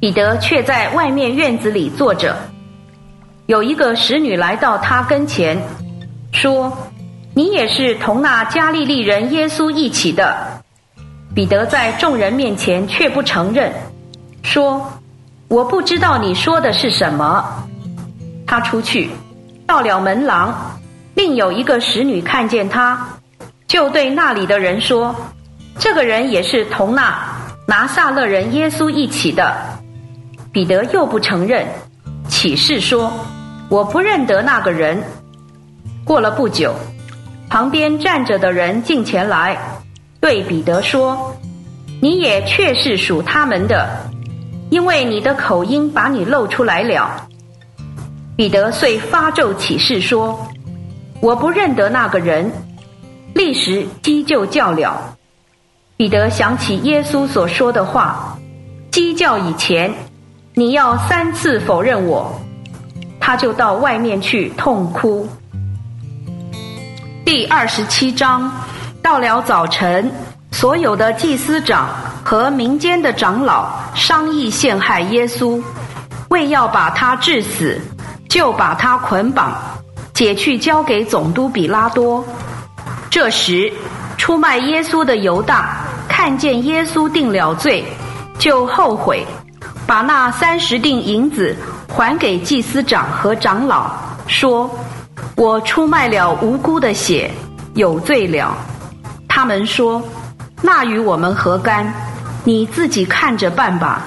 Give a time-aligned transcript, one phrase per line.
[0.00, 2.34] 彼得却在外面院子里坐着。
[3.46, 5.60] 有一个使女来到他跟前，
[6.32, 6.90] 说
[7.34, 10.62] ：“你也是同那加利利人耶稣一起的。”
[11.34, 13.72] 彼得在众人面前却不承认，
[14.42, 14.90] 说
[15.48, 17.66] ：“我不知道你说的是什么。”
[18.46, 19.10] 他出去，
[19.66, 20.80] 到了门廊，
[21.14, 23.06] 另有一个使女看见他，
[23.66, 25.14] 就对那里的人说
[25.78, 27.22] ：“这个人也是同那
[27.66, 29.54] 拿撒勒人耶稣一起的。”
[30.52, 31.66] 彼得又不承认，
[32.28, 33.12] 起誓说。
[33.68, 35.00] 我不认得那个人。
[36.04, 36.74] 过了不久，
[37.48, 39.56] 旁边站着的人进前来，
[40.18, 41.36] 对彼得说
[42.02, 43.88] ：“你也确是属他们的，
[44.70, 47.28] 因为你的口音把你露出来了。”
[48.36, 50.48] 彼得遂发咒起誓说
[51.22, 52.50] ：“我不认得那个人。”
[53.34, 55.16] 立时鸡就叫了。
[55.96, 58.36] 彼得想起耶稣所说的话
[58.90, 59.94] ：“鸡叫以前，
[60.60, 62.30] 你要三次否认我。”
[63.18, 65.26] 他就到外面去痛哭。
[67.24, 68.52] 第二十七章，
[69.00, 70.12] 到了早晨，
[70.52, 71.88] 所有的祭司长
[72.22, 75.62] 和民间的长老商议陷害耶稣，
[76.28, 77.80] 为要把他治死，
[78.28, 79.56] 就把他捆绑，
[80.12, 82.22] 解去交给总督比拉多。
[83.08, 83.72] 这时，
[84.18, 87.82] 出卖耶稣的犹大看见耶稣定了罪，
[88.38, 89.24] 就后悔，
[89.90, 91.56] 把那三十锭银子。
[91.92, 93.90] 还给祭司长和长老，
[94.28, 94.70] 说
[95.34, 97.28] ：“我出卖了无辜的血，
[97.74, 98.56] 有罪了。”
[99.26, 100.00] 他们说
[100.62, 101.92] ：“那与我们何干？
[102.44, 104.04] 你自己看着办吧。”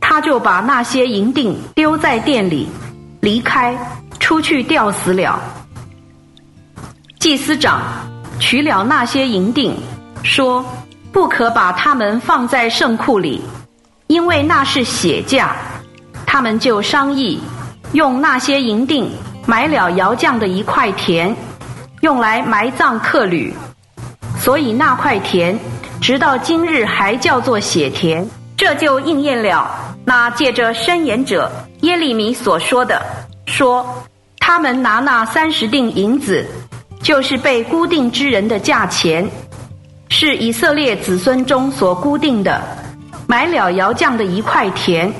[0.00, 2.66] 他就把那些银锭丢在店里，
[3.20, 3.76] 离开，
[4.18, 5.38] 出去吊死了。
[7.18, 7.82] 祭司长
[8.40, 9.76] 取了那些银锭，
[10.22, 10.64] 说
[11.12, 13.42] ：“不可把他们放在圣库里，
[14.12, 15.56] 因为那是血价。”
[16.28, 17.40] 他们就商议，
[17.92, 19.10] 用那些银锭
[19.46, 21.34] 买了窑匠的一块田，
[22.02, 23.54] 用来埋葬客旅。
[24.38, 25.58] 所以那块田
[26.00, 28.26] 直到今日还叫做血田。
[28.56, 29.68] 这就应验了
[30.04, 31.50] 那借着申言者
[31.80, 33.02] 耶利米所说的，
[33.46, 34.04] 说
[34.38, 36.46] 他们拿那三十锭银子，
[37.02, 39.28] 就是被固定之人的价钱，
[40.08, 42.62] 是以色列子孙中所固定的，
[43.32, 45.10] 买了窑匠的一块田。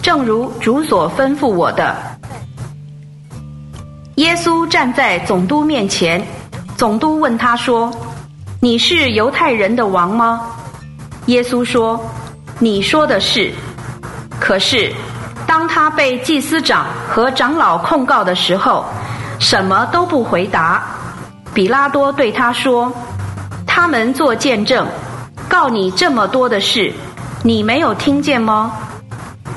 [0.00, 1.94] 正如主所吩咐我的，
[4.14, 6.26] 耶稣站在总督面前，
[6.78, 7.92] 总督问他说
[8.62, 10.40] ：“你是犹太人的王吗？”
[11.28, 12.02] 耶稣说
[12.58, 13.52] ：“你说的是。”
[14.40, 14.90] 可是，
[15.46, 18.86] 当他被祭司长和长老控告的时候，
[19.38, 20.82] 什么都不回答。
[21.52, 22.90] 比拉多对他说
[23.68, 24.86] ：“他们做见证，
[25.46, 26.90] 告你这么多的事，
[27.42, 28.76] 你没有听见吗？”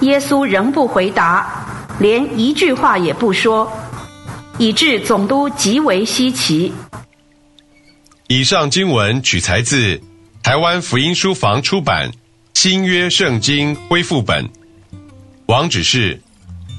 [0.01, 1.65] 耶稣仍不回答，
[1.99, 3.71] 连一句话也不说，
[4.57, 6.73] 以致总督极为稀奇。
[8.27, 10.01] 以上经文取材自
[10.41, 12.09] 台湾福音书房出版
[12.53, 14.45] 《新约圣经恢复本》，
[15.45, 16.19] 网址是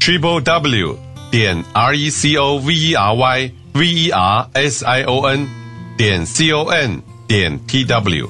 [0.01, 0.99] triple w
[1.31, 5.21] 点 r e c o v e r y v e r s i o
[5.27, 5.47] n
[5.97, 8.29] 点 c o n 点 t w。